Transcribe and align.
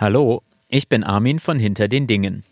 Hallo, 0.00 0.40
ich 0.70 0.88
bin 0.88 1.04
Armin 1.04 1.40
von 1.40 1.58
Hinter 1.58 1.86
den 1.86 2.06
Dingen. 2.06 2.42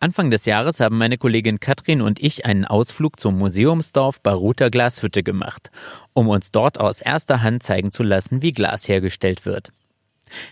Anfang 0.00 0.32
des 0.32 0.46
Jahres 0.46 0.80
haben 0.80 0.98
meine 0.98 1.16
Kollegin 1.16 1.60
Katrin 1.60 2.02
und 2.02 2.20
ich 2.20 2.44
einen 2.44 2.64
Ausflug 2.64 3.20
zum 3.20 3.38
Museumsdorf 3.38 4.20
Baruter 4.20 4.68
Glashütte 4.68 5.22
gemacht, 5.22 5.70
um 6.12 6.28
uns 6.28 6.50
dort 6.50 6.80
aus 6.80 7.00
erster 7.00 7.40
Hand 7.40 7.62
zeigen 7.62 7.92
zu 7.92 8.02
lassen, 8.02 8.42
wie 8.42 8.50
Glas 8.50 8.88
hergestellt 8.88 9.46
wird. 9.46 9.70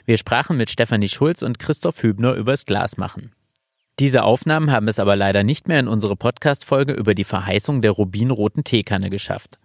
Wir 0.04 0.18
sprachen 0.18 0.56
mit 0.56 0.70
Stefanie 0.70 1.08
Schulz 1.08 1.42
und 1.42 1.58
Christoph 1.58 2.00
Hübner 2.04 2.34
übers 2.34 2.64
Glasmachen. 2.64 3.32
Diese 3.98 4.22
Aufnahmen 4.22 4.70
haben 4.70 4.86
es 4.86 5.00
aber 5.00 5.16
leider 5.16 5.42
nicht 5.42 5.66
mehr 5.66 5.80
in 5.80 5.88
unsere 5.88 6.14
Podcast-Folge 6.14 6.92
über 6.92 7.16
die 7.16 7.24
Verheißung 7.24 7.82
der 7.82 7.90
rubinroten 7.90 8.62
Teekanne 8.62 9.10
geschafft. 9.10 9.58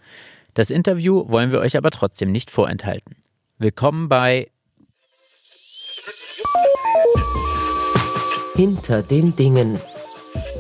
Das 0.56 0.72
Interview 0.72 1.30
wollen 1.30 1.52
wir 1.52 1.60
euch 1.60 1.78
aber 1.78 1.92
trotzdem 1.92 2.32
nicht 2.32 2.50
vorenthalten. 2.50 3.18
Willkommen 3.60 4.10
bei 4.10 4.48
Hinter 8.56 9.04
den 9.04 9.36
Dingen. 9.36 9.82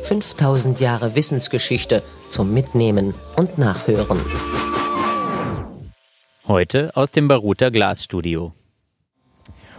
5000 0.02 0.82
Jahre 0.82 1.16
Wissensgeschichte 1.16 2.04
zum 2.28 2.54
Mitnehmen 2.54 3.14
und 3.38 3.58
Nachhören. 3.58 4.20
Heute 6.46 6.92
aus 6.98 7.14
dem 7.14 7.30
Baruter 7.30 7.72
Glasstudio. 7.72 8.52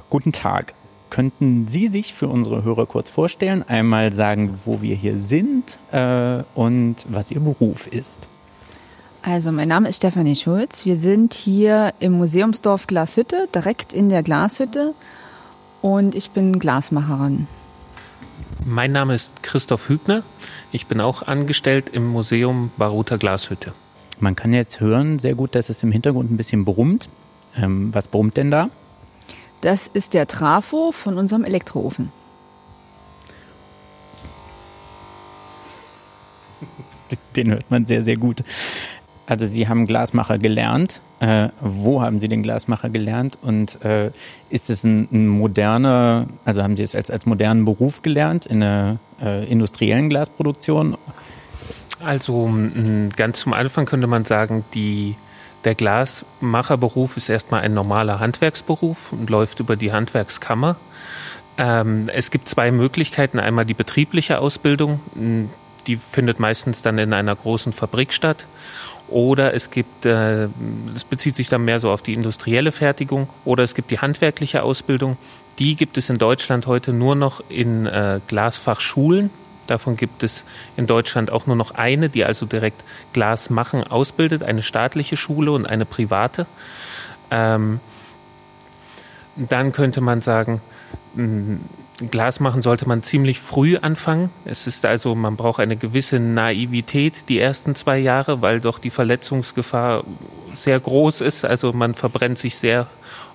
Guten 0.09 0.33
Tag. 0.33 0.73
Könnten 1.11 1.69
Sie 1.69 1.89
sich 1.89 2.15
für 2.15 2.29
unsere 2.29 2.65
Hörer 2.65 2.87
kurz 2.87 3.11
vorstellen, 3.11 3.63
einmal 3.69 4.15
sagen, 4.15 4.61
wo 4.65 4.81
wir 4.81 4.97
hier 4.97 5.19
sind 5.19 5.79
äh, 5.93 6.43
und 6.55 6.97
was 7.11 7.31
Ihr 7.31 7.41
Beruf 7.41 7.87
ist? 7.87 8.27
Also, 9.21 9.53
mein 9.53 9.69
Name 9.69 9.91
ist 9.91 9.97
Stefanie 9.97 10.37
Schulz. 10.37 10.87
Wir 10.87 10.97
sind 10.97 11.35
hier 11.35 11.93
im 12.01 12.15
Museumsdorf 12.15 12.87
Glashütte, 12.87 13.47
direkt 13.55 13.93
in 13.93 14.09
der 14.09 14.23
Glashütte. 14.23 14.95
Und 15.83 16.15
ich 16.15 16.31
bin 16.31 16.59
Glasmacherin. 16.59 17.47
Mein 18.69 18.91
Name 18.91 19.15
ist 19.15 19.45
Christoph 19.45 19.89
Hübner. 19.89 20.25
Ich 20.73 20.89
bin 20.89 21.01
auch 21.01 21.23
angestellt 21.23 21.89
im 21.93 22.05
Museum 22.09 22.73
Baruter 22.77 23.17
Glashütte. 23.17 23.73
Man 24.19 24.35
kann 24.35 24.53
jetzt 24.53 24.81
hören, 24.81 25.21
sehr 25.21 25.37
gut, 25.37 25.55
dass 25.55 25.69
es 25.69 25.85
im 25.85 25.93
Hintergrund 25.93 26.33
ein 26.33 26.37
bisschen 26.37 26.65
brummt. 26.65 27.09
Ähm, 27.57 27.95
was 27.95 28.09
brummt 28.09 28.37
denn 28.37 28.51
da? 28.51 28.71
Das 29.61 29.87
ist 29.87 30.15
der 30.15 30.27
Trafo 30.27 30.91
von 30.91 31.17
unserem 31.17 31.45
Elektroofen. 31.45 32.11
Den 37.37 37.53
hört 37.53 37.71
man 37.71 37.87
sehr, 37.87 38.03
sehr 38.03 38.17
gut. 38.17 38.43
Also 39.27 39.47
Sie 39.47 39.69
haben 39.69 39.87
Glasmacher 39.87 40.39
gelernt. 40.39 41.01
Äh, 41.19 41.49
wo 41.61 42.01
haben 42.01 42.21
Sie 42.21 42.29
den 42.29 42.43
Glasmacher 42.43 42.91
gelernt? 42.91 43.39
Und 43.43 43.85
äh, 43.85 44.11
ist 44.51 44.71
es 44.71 44.85
ein, 44.85 45.09
ein, 45.11 45.27
moderner, 45.27 46.27
also 46.45 46.63
haben 46.63 46.77
Sie 46.77 46.85
es 46.85 46.95
als, 46.95 47.11
als 47.11 47.27
modernen 47.27 47.65
Beruf 47.65 48.03
gelernt 48.03 48.47
in 48.47 48.63
einer 48.63 48.99
äh, 49.21 49.45
industriellen 49.51 50.09
Glasproduktion? 50.09 50.97
Also 52.05 52.53
ganz 53.17 53.41
zum 53.41 53.53
Anfang 53.53 53.87
könnte 53.87 54.07
man 54.07 54.25
sagen, 54.25 54.65
die, 54.75 55.17
der 55.65 55.75
Glasmacherberuf 55.75 57.17
ist 57.17 57.29
erstmal 57.29 57.63
ein 57.63 57.75
normaler 57.75 58.21
Handwerksberuf 58.21 59.13
und 59.13 59.29
läuft 59.29 59.59
über 59.59 59.75
die 59.75 59.93
Handwerkskammer. 59.93 60.77
Ähm, 61.59 62.07
es 62.13 62.31
gibt 62.31 62.49
zwei 62.49 62.71
Möglichkeiten. 62.71 63.41
Einmal 63.41 63.65
die 63.65 63.75
betriebliche 63.75 64.39
Ausbildung, 64.39 65.01
die 65.87 65.97
findet 65.97 66.39
meistens 66.39 66.83
dann 66.83 66.99
in 66.99 67.13
einer 67.13 67.35
großen 67.35 67.73
Fabrik 67.73 68.13
statt. 68.13 68.45
Oder 69.09 69.55
es 69.55 69.71
gibt, 69.71 70.05
äh, 70.05 70.49
es 70.95 71.05
bezieht 71.05 71.37
sich 71.37 71.49
dann 71.49 71.65
mehr 71.65 71.79
so 71.81 71.91
auf 71.91 72.03
die 72.03 72.15
industrielle 72.15 72.73
Fertigung. 72.73 73.29
Oder 73.45 73.63
es 73.63 73.75
gibt 73.75 73.91
die 73.91 74.01
handwerkliche 74.01 74.63
Ausbildung. 74.63 75.17
Die 75.59 75.77
gibt 75.77 75.97
es 75.97 76.11
in 76.11 76.19
Deutschland 76.19 76.67
heute 76.67 76.93
nur 76.93 77.15
noch 77.15 77.43
in 77.49 77.87
äh, 77.87 78.21
Glasfachschulen. 78.27 79.31
Davon 79.67 79.97
gibt 79.97 80.23
es 80.23 80.45
in 80.77 80.87
Deutschland 80.87 81.31
auch 81.31 81.47
nur 81.47 81.57
noch 81.57 81.73
eine, 81.73 82.09
die 82.09 82.25
also 82.25 82.47
direkt 82.47 82.85
Glas 83.13 83.51
machen 83.51 83.83
ausbildet, 83.85 84.43
eine 84.43 84.63
staatliche 84.63 85.17
Schule 85.17 85.53
und 85.53 85.67
eine 85.67 85.85
private. 85.85 86.47
Ähm, 87.31 87.81
dann 89.37 89.73
könnte 89.73 90.01
man 90.01 90.21
sagen, 90.21 90.61
Glas 92.11 92.41
machen 92.41 92.61
sollte 92.61 92.87
man 92.87 93.03
ziemlich 93.03 93.41
früh 93.41 93.77
anfangen. 93.79 94.31
Es 94.45 94.67
ist 94.67 94.85
also, 94.85 95.15
man 95.15 95.37
braucht 95.37 95.61
eine 95.61 95.77
gewisse 95.77 96.19
Naivität 96.19 97.29
die 97.29 97.39
ersten 97.39 97.75
zwei 97.75 97.99
Jahre, 97.99 98.43
weil 98.43 98.61
doch 98.61 98.79
die 98.79 98.91
Verletzungsgefahr 98.91 100.05
sehr 100.53 100.79
groß 100.79 101.23
ist. 101.23 101.45
Also 101.45 101.73
man 101.73 101.95
verbrennt 101.95 102.39
sich 102.39 102.57
sehr 102.57 102.87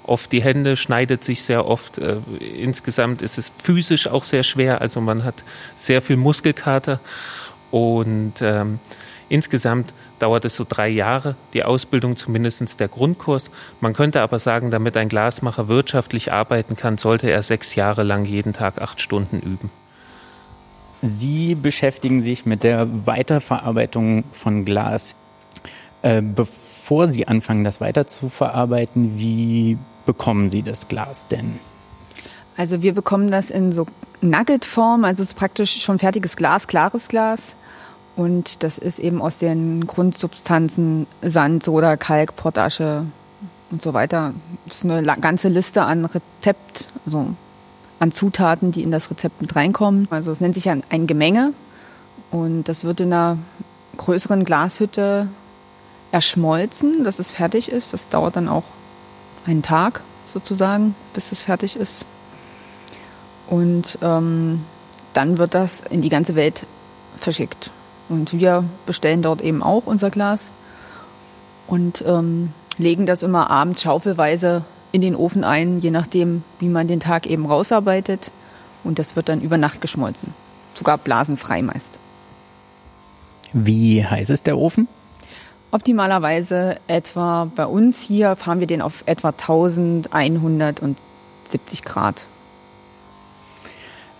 oft 0.03 0.31
die 0.31 0.43
Hände, 0.43 0.77
schneidet 0.77 1.23
sich 1.23 1.41
sehr 1.41 1.65
oft. 1.65 1.97
Äh, 1.97 2.17
insgesamt 2.39 3.21
ist 3.23 3.37
es 3.37 3.51
physisch 3.57 4.07
auch 4.07 4.23
sehr 4.23 4.43
schwer. 4.43 4.81
Also 4.81 5.01
man 5.01 5.23
hat 5.23 5.43
sehr 5.75 6.01
viel 6.01 6.17
Muskelkater 6.17 6.99
und 7.71 8.33
ähm, 8.41 8.79
insgesamt 9.29 9.91
dauert 10.21 10.45
es 10.45 10.55
so 10.55 10.65
drei 10.67 10.89
Jahre, 10.89 11.35
die 11.53 11.63
Ausbildung 11.63 12.15
zumindest 12.15 12.79
der 12.79 12.87
Grundkurs. 12.87 13.49
Man 13.79 13.93
könnte 13.93 14.21
aber 14.21 14.39
sagen, 14.39 14.71
damit 14.71 14.97
ein 14.97 15.09
Glasmacher 15.09 15.67
wirtschaftlich 15.67 16.31
arbeiten 16.31 16.75
kann, 16.75 16.97
sollte 16.97 17.29
er 17.29 17.41
sechs 17.43 17.75
Jahre 17.75 18.03
lang 18.03 18.25
jeden 18.25 18.53
Tag 18.53 18.81
acht 18.81 19.01
Stunden 19.01 19.39
üben. 19.39 19.71
Sie 21.01 21.55
beschäftigen 21.55 22.23
sich 22.23 22.45
mit 22.45 22.63
der 22.63 22.87
Weiterverarbeitung 23.07 24.23
von 24.31 24.65
Glas. 24.65 25.15
Äh, 26.03 26.21
bevor 26.21 27.07
Sie 27.07 27.27
anfangen, 27.27 27.63
das 27.63 27.81
weiter 27.81 28.05
zu 28.05 28.29
verarbeiten, 28.29 29.17
wie 29.17 29.77
bekommen 30.05 30.49
Sie 30.49 30.61
das 30.61 30.87
Glas 30.87 31.27
denn? 31.27 31.59
Also 32.57 32.83
wir 32.83 32.93
bekommen 32.93 33.31
das 33.31 33.49
in 33.49 33.71
so 33.71 33.87
Nugget-Form, 34.21 35.03
also 35.03 35.23
es 35.23 35.29
ist 35.29 35.35
praktisch 35.35 35.81
schon 35.81 35.97
fertiges 35.97 36.35
Glas, 36.35 36.67
klares 36.67 37.07
Glas. 37.07 37.55
Und 38.15 38.63
das 38.63 38.77
ist 38.77 38.99
eben 38.99 39.21
aus 39.21 39.37
den 39.37 39.87
Grundsubstanzen 39.87 41.07
Sand, 41.21 41.63
Soda, 41.63 41.97
Kalk, 41.97 42.35
Potasche 42.35 43.05
und 43.71 43.81
so 43.81 43.93
weiter. 43.93 44.33
Das 44.65 44.77
ist 44.77 44.85
eine 44.85 45.03
ganze 45.19 45.47
Liste 45.47 45.83
an 45.83 46.05
Rezept, 46.05 46.89
also 47.05 47.27
an 47.99 48.11
Zutaten, 48.11 48.71
die 48.71 48.83
in 48.83 48.91
das 48.91 49.09
Rezept 49.09 49.41
mit 49.41 49.55
reinkommen. 49.55 50.07
Also 50.11 50.31
es 50.31 50.41
nennt 50.41 50.55
sich 50.55 50.65
ja 50.65 50.75
ein 50.89 51.07
Gemenge 51.07 51.53
und 52.31 52.63
das 52.63 52.83
wird 52.83 52.99
in 52.99 53.13
einer 53.13 53.37
größeren 53.97 54.43
Glashütte 54.43 55.27
erschmolzen, 56.11 57.03
dass 57.03 57.19
es 57.19 57.31
fertig 57.31 57.71
ist. 57.71 57.93
Das 57.93 58.09
dauert 58.09 58.35
dann 58.35 58.49
auch 58.49 58.65
einen 59.45 59.61
Tag 59.61 60.01
sozusagen, 60.27 60.95
bis 61.13 61.31
es 61.31 61.41
fertig 61.41 61.75
ist. 61.75 62.05
Und 63.47 63.97
ähm, 64.01 64.65
dann 65.13 65.37
wird 65.37 65.53
das 65.53 65.81
in 65.89 66.01
die 66.01 66.09
ganze 66.09 66.35
Welt 66.35 66.65
verschickt. 67.17 67.71
Und 68.11 68.37
wir 68.37 68.65
bestellen 68.85 69.21
dort 69.21 69.41
eben 69.41 69.63
auch 69.63 69.83
unser 69.85 70.09
Glas 70.09 70.51
und 71.67 72.03
ähm, 72.05 72.51
legen 72.77 73.05
das 73.05 73.23
immer 73.23 73.49
abends 73.49 73.83
schaufelweise 73.83 74.65
in 74.91 74.99
den 74.99 75.15
Ofen 75.15 75.45
ein, 75.45 75.79
je 75.79 75.91
nachdem, 75.91 76.43
wie 76.59 76.67
man 76.67 76.89
den 76.89 76.99
Tag 76.99 77.25
eben 77.25 77.45
rausarbeitet. 77.45 78.33
Und 78.83 78.99
das 78.99 79.15
wird 79.15 79.29
dann 79.29 79.39
über 79.39 79.57
Nacht 79.57 79.79
geschmolzen. 79.79 80.33
Sogar 80.73 80.97
blasenfrei 80.97 81.61
meist. 81.61 81.97
Wie 83.53 84.05
heiß 84.05 84.29
ist 84.29 84.45
der 84.45 84.57
Ofen? 84.57 84.89
Optimalerweise 85.71 86.81
etwa 86.87 87.49
bei 87.55 87.65
uns 87.65 88.01
hier 88.01 88.35
fahren 88.35 88.59
wir 88.59 88.67
den 88.67 88.81
auf 88.81 89.03
etwa 89.05 89.29
1170 89.29 91.85
Grad. 91.85 92.25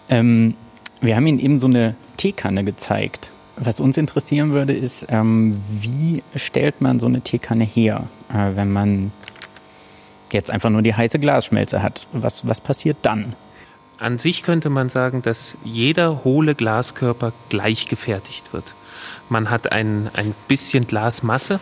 Ähm, 0.07 0.55
wir 1.01 1.17
haben 1.17 1.27
Ihnen 1.27 1.39
eben 1.39 1.59
so 1.59 1.67
eine 1.67 1.95
Teekanne 2.15 2.63
gezeigt. 2.63 3.31
Was 3.63 3.79
uns 3.79 3.95
interessieren 3.97 4.53
würde, 4.53 4.73
ist, 4.73 5.05
ähm, 5.09 5.61
wie 5.69 6.23
stellt 6.35 6.81
man 6.81 6.99
so 6.99 7.05
eine 7.05 7.21
Teekanne 7.21 7.63
her, 7.63 8.07
äh, 8.33 8.55
wenn 8.55 8.71
man 8.71 9.11
jetzt 10.31 10.49
einfach 10.49 10.71
nur 10.71 10.81
die 10.81 10.95
heiße 10.95 11.19
Glasschmelze 11.19 11.83
hat? 11.83 12.07
Was, 12.11 12.47
was 12.47 12.59
passiert 12.59 12.97
dann? 13.03 13.35
An 13.99 14.17
sich 14.17 14.41
könnte 14.41 14.71
man 14.71 14.89
sagen, 14.89 15.21
dass 15.21 15.53
jeder 15.63 16.23
hohle 16.23 16.55
Glaskörper 16.55 17.33
gleich 17.49 17.87
gefertigt 17.87 18.51
wird. 18.51 18.73
Man 19.29 19.51
hat 19.51 19.71
ein, 19.71 20.09
ein 20.13 20.33
bisschen 20.47 20.87
Glasmasse, 20.87 21.59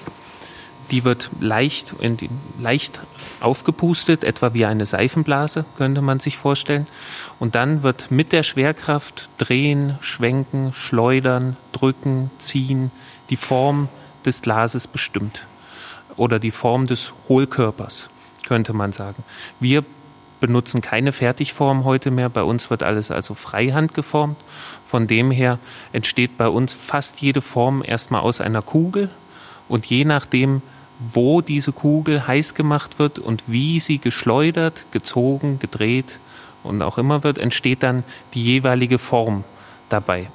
die 0.91 1.03
wird 1.03 1.29
leicht, 1.39 1.95
die, 2.01 2.29
leicht 2.59 3.01
aufgepustet, 3.39 4.23
etwa 4.23 4.53
wie 4.53 4.65
eine 4.65 4.85
Seifenblase, 4.85 5.65
könnte 5.77 6.01
man 6.01 6.19
sich 6.19 6.37
vorstellen. 6.37 6.87
Und 7.39 7.55
dann 7.55 7.83
wird 7.83 8.11
mit 8.11 8.31
der 8.31 8.43
Schwerkraft 8.43 9.29
drehen, 9.37 9.97
schwenken, 10.01 10.73
schleudern, 10.73 11.57
drücken, 11.71 12.31
ziehen, 12.37 12.91
die 13.29 13.37
Form 13.37 13.89
des 14.25 14.41
Glases 14.41 14.87
bestimmt. 14.87 15.45
Oder 16.15 16.39
die 16.39 16.51
Form 16.51 16.87
des 16.87 17.13
Hohlkörpers, 17.29 18.09
könnte 18.45 18.73
man 18.73 18.91
sagen. 18.91 19.23
Wir 19.59 19.83
benutzen 20.39 20.81
keine 20.81 21.11
Fertigform 21.11 21.83
heute 21.83 22.11
mehr. 22.11 22.29
Bei 22.29 22.43
uns 22.43 22.69
wird 22.69 22.83
alles 22.83 23.11
also 23.11 23.33
freihand 23.33 23.93
geformt. 23.93 24.37
Von 24.85 25.07
dem 25.07 25.31
her 25.31 25.59
entsteht 25.91 26.37
bei 26.37 26.47
uns 26.47 26.73
fast 26.73 27.21
jede 27.21 27.41
Form 27.41 27.83
erstmal 27.85 28.21
aus 28.21 28.41
einer 28.41 28.61
Kugel. 28.61 29.09
Und 29.67 29.85
je 29.85 30.05
nachdem, 30.05 30.61
wo 30.99 31.41
diese 31.41 31.71
Kugel 31.71 32.27
heiß 32.27 32.53
gemacht 32.53 32.99
wird 32.99 33.19
und 33.19 33.43
wie 33.47 33.79
sie 33.79 33.99
geschleudert, 33.99 34.83
gezogen, 34.91 35.57
gedreht 35.59 36.19
und 36.63 36.81
auch 36.81 36.97
immer 36.97 37.23
wird, 37.23 37.37
entsteht 37.37 37.83
dann 37.83 38.03
die 38.33 38.43
jeweilige 38.43 38.99
Form 38.99 39.45
dabei. 39.87 40.27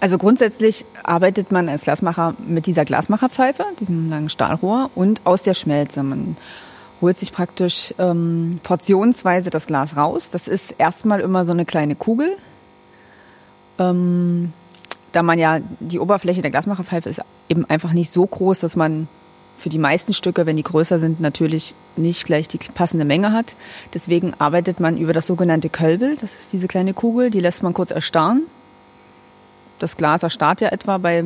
Also 0.00 0.18
grundsätzlich 0.18 0.84
arbeitet 1.04 1.52
man 1.52 1.68
als 1.68 1.84
Glasmacher 1.84 2.34
mit 2.44 2.66
dieser 2.66 2.84
Glasmacherpfeife, 2.84 3.64
diesem 3.78 4.10
langen 4.10 4.28
Stahlrohr 4.28 4.90
und 4.96 5.20
aus 5.24 5.42
der 5.42 5.54
Schmelze. 5.54 6.02
Man 6.02 6.36
holt 7.00 7.16
sich 7.16 7.32
praktisch 7.32 7.94
ähm, 7.98 8.58
portionsweise 8.64 9.50
das 9.50 9.68
Glas 9.68 9.96
raus. 9.96 10.30
Das 10.30 10.48
ist 10.48 10.72
erstmal 10.72 11.20
immer 11.20 11.44
so 11.44 11.52
eine 11.52 11.64
kleine 11.64 11.94
Kugel. 11.94 12.36
Ähm, 13.78 14.52
da 15.12 15.22
man 15.22 15.38
ja 15.38 15.60
die 15.80 15.98
Oberfläche 15.98 16.42
der 16.42 16.50
Glasmacherpfeife 16.50 17.08
ist 17.08 17.20
eben 17.48 17.68
einfach 17.68 17.92
nicht 17.92 18.10
so 18.10 18.26
groß, 18.26 18.60
dass 18.60 18.76
man 18.76 19.08
für 19.58 19.68
die 19.68 19.78
meisten 19.78 20.12
Stücke, 20.12 20.44
wenn 20.46 20.56
die 20.56 20.62
größer 20.64 20.98
sind, 20.98 21.20
natürlich 21.20 21.74
nicht 21.96 22.24
gleich 22.24 22.48
die 22.48 22.58
passende 22.58 23.04
Menge 23.04 23.32
hat. 23.32 23.54
Deswegen 23.94 24.34
arbeitet 24.38 24.80
man 24.80 24.96
über 24.96 25.12
das 25.12 25.26
sogenannte 25.26 25.68
Kölbel. 25.68 26.16
Das 26.20 26.34
ist 26.34 26.52
diese 26.52 26.66
kleine 26.66 26.94
Kugel, 26.94 27.30
die 27.30 27.40
lässt 27.40 27.62
man 27.62 27.74
kurz 27.74 27.92
erstarren 27.92 28.42
das 29.82 29.96
Glas 29.96 30.22
erstarrt 30.22 30.60
ja 30.60 30.68
etwa 30.68 30.98
bei 30.98 31.24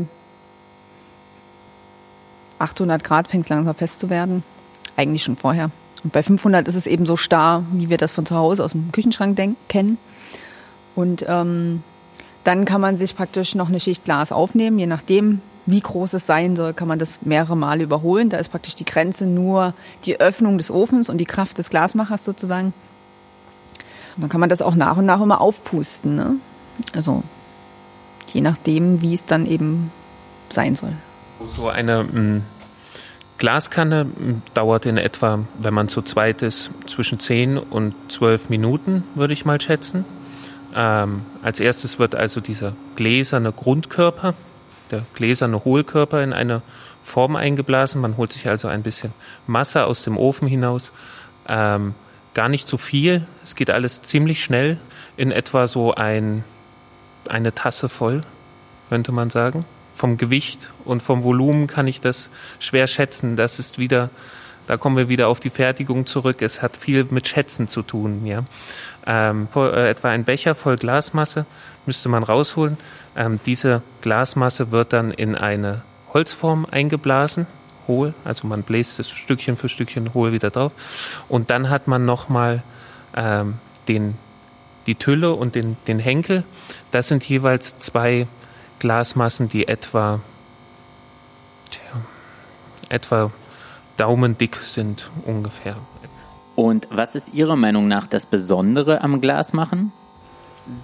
800 2.58 3.04
Grad 3.04 3.28
fängt 3.28 3.44
es 3.44 3.50
langsam 3.50 3.74
fest 3.74 4.00
zu 4.00 4.08
werden. 4.08 4.42
Eigentlich 4.96 5.22
schon 5.22 5.36
vorher. 5.36 5.70
Und 6.02 6.12
bei 6.12 6.22
500 6.22 6.66
ist 6.68 6.74
es 6.74 6.86
eben 6.86 7.04
so 7.04 7.16
starr, 7.16 7.64
wie 7.72 7.90
wir 7.90 7.98
das 7.98 8.12
von 8.12 8.24
zu 8.24 8.34
Hause 8.34 8.64
aus 8.64 8.72
dem 8.72 8.92
Küchenschrank 8.92 9.38
kennen. 9.68 9.98
Und 10.94 11.24
ähm, 11.28 11.82
dann 12.46 12.64
kann 12.64 12.80
man 12.80 12.96
sich 12.96 13.16
praktisch 13.16 13.56
noch 13.56 13.68
eine 13.68 13.80
Schicht 13.80 14.04
Glas 14.04 14.30
aufnehmen. 14.30 14.78
Je 14.78 14.86
nachdem, 14.86 15.40
wie 15.66 15.80
groß 15.80 16.12
es 16.12 16.26
sein 16.26 16.54
soll, 16.54 16.74
kann 16.74 16.86
man 16.86 17.00
das 17.00 17.22
mehrere 17.22 17.56
Male 17.56 17.82
überholen. 17.82 18.30
Da 18.30 18.36
ist 18.36 18.50
praktisch 18.50 18.76
die 18.76 18.84
Grenze 18.84 19.26
nur 19.26 19.74
die 20.04 20.20
Öffnung 20.20 20.56
des 20.56 20.70
Ofens 20.70 21.08
und 21.08 21.18
die 21.18 21.26
Kraft 21.26 21.58
des 21.58 21.70
Glasmachers 21.70 22.24
sozusagen. 22.24 22.72
Und 24.14 24.22
dann 24.22 24.28
kann 24.30 24.40
man 24.40 24.48
das 24.48 24.62
auch 24.62 24.76
nach 24.76 24.96
und 24.96 25.06
nach 25.06 25.20
immer 25.20 25.40
aufpusten. 25.40 26.14
Ne? 26.14 26.36
Also 26.94 27.24
je 28.32 28.42
nachdem, 28.42 29.02
wie 29.02 29.14
es 29.14 29.24
dann 29.24 29.44
eben 29.46 29.90
sein 30.48 30.76
soll. 30.76 30.92
So 31.48 31.68
eine 31.68 31.98
hm, 31.98 32.42
Glaskanne 33.38 34.02
hm, 34.02 34.42
dauert 34.54 34.86
in 34.86 34.98
etwa, 34.98 35.40
wenn 35.58 35.74
man 35.74 35.88
zu 35.88 36.00
zweit 36.00 36.42
ist, 36.42 36.70
zwischen 36.86 37.18
10 37.18 37.58
und 37.58 37.94
12 38.08 38.50
Minuten, 38.50 39.02
würde 39.16 39.32
ich 39.32 39.44
mal 39.44 39.60
schätzen. 39.60 40.04
Ähm, 40.76 41.22
als 41.42 41.58
erstes 41.58 41.98
wird 41.98 42.14
also 42.14 42.40
dieser 42.40 42.74
gläserne 42.96 43.50
Grundkörper, 43.50 44.34
der 44.90 45.02
gläserne 45.14 45.64
Hohlkörper 45.64 46.22
in 46.22 46.34
eine 46.34 46.60
Form 47.02 47.34
eingeblasen. 47.34 48.00
Man 48.00 48.18
holt 48.18 48.32
sich 48.32 48.46
also 48.46 48.68
ein 48.68 48.82
bisschen 48.82 49.12
Masse 49.46 49.86
aus 49.86 50.02
dem 50.02 50.18
Ofen 50.18 50.46
hinaus. 50.46 50.92
Ähm, 51.48 51.94
gar 52.34 52.50
nicht 52.50 52.68
zu 52.68 52.76
viel. 52.76 53.26
Es 53.42 53.54
geht 53.54 53.70
alles 53.70 54.02
ziemlich 54.02 54.44
schnell. 54.44 54.78
In 55.16 55.32
etwa 55.32 55.66
so 55.66 55.94
ein 55.94 56.44
eine 57.28 57.54
Tasse 57.54 57.88
voll, 57.88 58.20
könnte 58.88 59.12
man 59.12 59.30
sagen. 59.30 59.64
Vom 59.94 60.18
Gewicht 60.18 60.70
und 60.84 61.02
vom 61.02 61.22
Volumen 61.22 61.66
kann 61.66 61.88
ich 61.88 62.00
das 62.00 62.28
schwer 62.60 62.86
schätzen. 62.86 63.36
Das 63.36 63.58
ist 63.58 63.78
wieder, 63.78 64.10
da 64.66 64.76
kommen 64.76 64.96
wir 64.96 65.08
wieder 65.08 65.28
auf 65.28 65.40
die 65.40 65.50
Fertigung 65.50 66.06
zurück. 66.06 66.42
Es 66.42 66.62
hat 66.62 66.76
viel 66.76 67.06
mit 67.10 67.28
Schätzen 67.28 67.68
zu 67.68 67.82
tun. 67.82 68.26
Ja. 68.26 68.44
Ähm, 69.06 69.48
äh, 69.54 69.90
etwa 69.90 70.08
ein 70.08 70.24
Becher 70.24 70.54
voll 70.54 70.76
Glasmasse 70.76 71.46
müsste 71.86 72.08
man 72.08 72.22
rausholen. 72.22 72.76
Ähm, 73.16 73.38
diese 73.46 73.82
Glasmasse 74.00 74.72
wird 74.72 74.92
dann 74.92 75.10
in 75.12 75.34
eine 75.34 75.82
Holzform 76.12 76.66
eingeblasen, 76.70 77.46
hohl, 77.86 78.14
also 78.24 78.46
man 78.46 78.62
bläst 78.62 78.98
es 78.98 79.10
Stückchen 79.10 79.56
für 79.56 79.68
Stückchen 79.68 80.14
hohl 80.14 80.32
wieder 80.32 80.50
drauf. 80.50 80.72
Und 81.28 81.50
dann 81.50 81.70
hat 81.70 81.86
man 81.86 82.04
nochmal 82.04 82.62
ähm, 83.14 83.54
den 83.86 84.16
die 84.86 84.94
Tülle 84.94 85.32
und 85.32 85.54
den, 85.54 85.76
den 85.86 85.98
Henkel. 85.98 86.44
Das 86.90 87.08
sind 87.08 87.24
jeweils 87.24 87.78
zwei 87.78 88.26
Glasmassen, 88.78 89.48
die 89.48 89.68
etwa, 89.68 90.20
tja, 91.70 92.00
etwa 92.88 93.32
daumendick 93.96 94.56
sind 94.56 95.10
ungefähr. 95.24 95.76
Und 96.54 96.88
was 96.90 97.14
ist 97.14 97.34
Ihrer 97.34 97.56
Meinung 97.56 97.88
nach 97.88 98.06
das 98.06 98.26
Besondere 98.26 99.02
am 99.02 99.20
Glasmachen? 99.20 99.92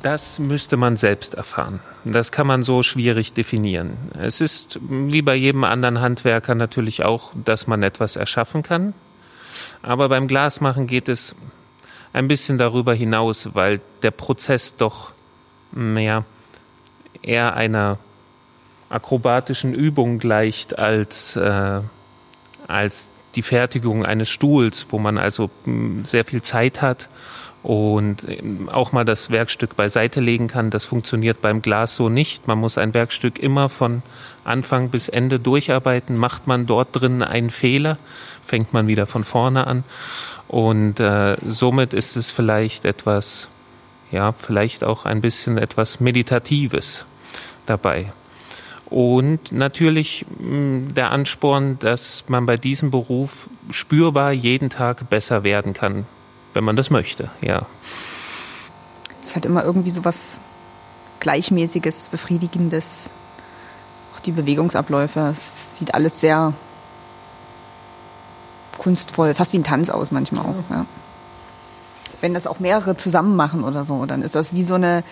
Das 0.03 0.39
müsste 0.39 0.77
man 0.77 0.97
selbst 0.97 1.35
erfahren. 1.35 1.81
Das 2.05 2.31
kann 2.31 2.47
man 2.47 2.63
so 2.63 2.83
schwierig 2.85 3.33
definieren. 3.33 3.97
Es 4.17 4.41
ist 4.41 4.79
wie 4.83 5.23
bei 5.23 5.35
jedem 5.35 5.65
anderen 5.65 6.01
Handwerker 6.01 6.55
natürlich 6.55 7.05
auch, 7.05 7.33
dass 7.35 7.67
man 7.67 7.83
etwas 7.83 8.15
erschaffen 8.15 8.63
kann. 8.63 8.95
Aber 9.83 10.09
beim 10.09 10.29
Glasmachen 10.29 10.87
geht 10.87 11.09
es 11.09 11.35
ein 12.13 12.29
bisschen 12.29 12.59
darüber 12.59 12.95
hinaus, 12.95 13.55
weil 13.55 13.81
der 14.03 14.13
Prozess 14.13 14.77
doch 14.77 15.13
mehr 15.73 16.25
eher 17.23 17.55
einer 17.55 17.99
akrobatischen 18.89 19.75
Übung 19.75 20.19
gleicht 20.19 20.79
als, 20.79 21.35
äh, 21.35 21.81
als 22.73 23.11
die 23.35 23.43
Fertigung 23.43 24.05
eines 24.05 24.29
Stuhls, 24.29 24.87
wo 24.91 24.99
man 24.99 25.19
also 25.19 25.51
hm, 25.65 26.05
sehr 26.05 26.25
viel 26.25 26.43
Zeit 26.43 26.83
hat 26.83 27.09
und 27.63 28.29
ähm, 28.29 28.69
auch 28.71 28.93
mal 28.93 29.05
das 29.05 29.31
Werkstück 29.31 29.77
beiseite 29.77 30.21
legen 30.21 30.49
kann. 30.49 30.71
Das 30.71 30.85
funktioniert 30.85 31.41
beim 31.41 31.63
Glas 31.63 31.97
so 31.97 32.09
nicht. 32.09 32.49
Man 32.49 32.59
muss 32.59 32.79
ein 32.79 32.95
Werkstück 32.95 33.39
immer 33.39 33.69
von 33.69 34.03
Anfang 34.45 34.91
bis 34.91 35.09
Ende 35.09 35.39
durcharbeiten. 35.39 36.17
Macht 36.17 36.47
man 36.47 36.67
dort 36.67 36.89
drin 36.93 37.23
einen 37.23 37.51
Fehler, 37.51 37.99
fängt 38.43 38.73
man 38.73 38.89
wieder 38.89 39.07
von 39.07 39.25
vorne 39.25 39.67
an. 39.67 39.85
Und 40.49 41.01
äh, 41.01 41.37
somit 41.47 41.95
ist 41.95 42.17
es 42.17 42.31
vielleicht 42.31 42.85
etwas, 42.85 43.49
ja, 44.11 44.33
vielleicht 44.33 44.85
auch 44.85 45.05
ein 45.05 45.21
bisschen 45.21 45.57
etwas 45.57 46.01
Meditatives 46.01 47.07
dabei. 47.67 48.13
Und 48.93 49.53
natürlich 49.53 50.27
hm, 50.39 50.93
der 50.95 51.13
Ansporn, 51.13 51.79
dass 51.79 52.25
man 52.29 52.45
bei 52.45 52.59
diesem 52.59 52.91
Beruf 52.91 53.49
spürbar 53.71 54.33
jeden 54.33 54.69
Tag 54.69 55.09
besser 55.09 55.45
werden 55.45 55.73
kann, 55.73 56.05
wenn 56.53 56.63
man 56.63 56.77
das 56.77 56.91
möchte, 56.91 57.31
ja. 57.41 57.65
Es 59.23 59.35
hat 59.35 59.47
immer 59.47 59.65
irgendwie 59.65 59.89
so 59.89 60.05
was 60.05 60.43
Gleichmäßiges, 61.21 62.11
Befriedigendes. 62.11 63.11
Auch 64.15 64.21
die 64.21 64.33
Bewegungsabläufe. 64.33 65.21
Es 65.21 65.79
sieht 65.79 65.95
alles 65.95 66.21
sehr 66.21 66.53
kunstvoll, 68.77 69.33
fast 69.33 69.55
wie 69.55 69.59
ein 69.59 69.65
Tanz 69.65 69.89
aus 69.89 70.11
manchmal 70.11 70.45
auch. 70.45 70.71
Ja. 70.71 70.85
Wenn 72.21 72.35
das 72.35 72.47
auch 72.47 72.61
mehrere 72.61 72.97
zusammen 72.99 73.37
machen 73.37 73.65
oder 73.65 73.85
so, 73.85 74.05
dann 74.05 74.21
ist 74.21 74.35
das 74.35 74.53
wie 74.53 74.65
so 74.65 74.75
eine 74.75 75.03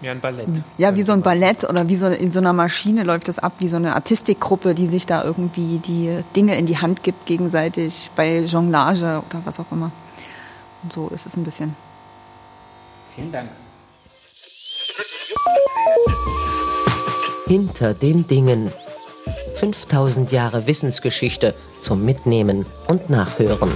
ja, 0.00 0.12
ein 0.12 0.20
Ballett. 0.20 0.48
Ja, 0.76 0.94
wie 0.96 1.02
so 1.02 1.12
ein 1.12 1.22
Ballett 1.22 1.64
oder 1.64 1.88
wie 1.88 1.96
so 1.96 2.08
in 2.08 2.30
so 2.30 2.40
einer 2.40 2.52
Maschine 2.52 3.04
läuft 3.04 3.28
das 3.28 3.38
ab, 3.38 3.54
wie 3.58 3.68
so 3.68 3.76
eine 3.76 3.94
Artistikgruppe, 3.94 4.74
die 4.74 4.86
sich 4.86 5.06
da 5.06 5.24
irgendwie 5.24 5.78
die 5.78 6.22
Dinge 6.36 6.56
in 6.58 6.66
die 6.66 6.78
Hand 6.78 7.02
gibt 7.02 7.26
gegenseitig 7.26 8.10
bei 8.14 8.40
Jonglage 8.40 9.22
oder 9.28 9.40
was 9.44 9.58
auch 9.60 9.70
immer. 9.70 9.90
Und 10.82 10.92
so 10.92 11.08
ist 11.08 11.26
es 11.26 11.36
ein 11.36 11.44
bisschen. 11.44 11.74
Vielen 13.14 13.32
Dank. 13.32 13.48
Hinter 17.46 17.94
den 17.94 18.26
Dingen. 18.26 18.72
5000 19.54 20.32
Jahre 20.32 20.66
Wissensgeschichte 20.66 21.54
zum 21.80 22.04
Mitnehmen 22.04 22.66
und 22.88 23.08
Nachhören. 23.08 23.70